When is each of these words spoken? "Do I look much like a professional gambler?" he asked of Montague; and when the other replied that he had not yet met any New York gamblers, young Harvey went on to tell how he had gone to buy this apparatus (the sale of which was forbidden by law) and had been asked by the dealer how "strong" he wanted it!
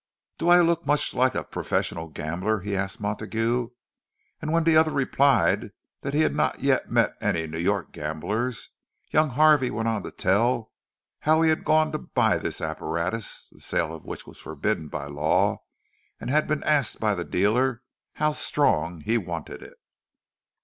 "Do 0.39 0.49
I 0.49 0.61
look 0.61 0.87
much 0.87 1.13
like 1.13 1.35
a 1.35 1.43
professional 1.43 2.07
gambler?" 2.07 2.61
he 2.61 2.75
asked 2.75 2.95
of 2.95 3.01
Montague; 3.01 3.67
and 4.41 4.51
when 4.51 4.63
the 4.63 4.75
other 4.75 4.89
replied 4.89 5.69
that 6.01 6.15
he 6.15 6.21
had 6.21 6.33
not 6.33 6.59
yet 6.61 6.89
met 6.89 7.15
any 7.21 7.45
New 7.45 7.59
York 7.59 7.91
gamblers, 7.91 8.69
young 9.11 9.29
Harvey 9.29 9.69
went 9.69 9.87
on 9.87 10.01
to 10.01 10.09
tell 10.11 10.71
how 11.19 11.43
he 11.43 11.49
had 11.51 11.63
gone 11.63 11.91
to 11.91 11.99
buy 11.99 12.39
this 12.39 12.61
apparatus 12.61 13.49
(the 13.51 13.61
sale 13.61 13.93
of 13.93 14.03
which 14.03 14.25
was 14.25 14.39
forbidden 14.39 14.87
by 14.87 15.05
law) 15.05 15.59
and 16.19 16.31
had 16.31 16.47
been 16.47 16.63
asked 16.63 16.99
by 16.99 17.13
the 17.13 17.23
dealer 17.23 17.83
how 18.13 18.31
"strong" 18.31 19.01
he 19.01 19.19
wanted 19.19 19.61
it! 19.61 19.75